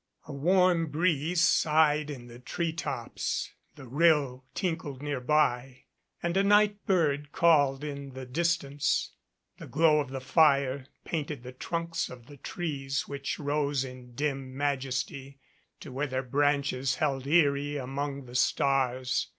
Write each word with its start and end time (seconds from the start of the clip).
A 0.27 0.33
warm 0.33 0.87
breeze 0.87 1.41
sighed 1.41 2.09
in 2.09 2.25
the 2.25 2.39
tree 2.39 2.73
tops, 2.73 3.51
the 3.75 3.85
rill 3.87 4.43
tinkled 4.55 4.99
nearby, 5.03 5.83
and 6.23 6.35
a 6.35 6.43
night 6.43 6.83
bird 6.87 7.31
called 7.31 7.83
in 7.83 8.15
the 8.15 8.25
distance. 8.25 9.11
The 9.59 9.67
glow 9.67 9.99
of 9.99 10.09
the 10.09 10.19
fire 10.19 10.87
painted 11.05 11.43
the 11.43 11.51
trunks 11.53 12.09
of 12.09 12.25
the 12.25 12.37
trees 12.37 13.07
which 13.07 13.37
rose 13.37 13.83
in 13.85 14.15
dim 14.15 14.57
majesty 14.57 15.37
to 15.81 15.91
where 15.91 16.07
their 16.07 16.23
branches 16.23 16.95
held 16.95 17.27
eyrie 17.27 17.77
among 17.77 18.25
the 18.25 18.33
stars. 18.33 19.27